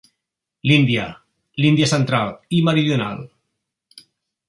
L'Índia, 0.69 1.03
l'Índia 1.65 1.91
central 1.93 2.35
i 2.61 2.65
meridional. 2.71 3.25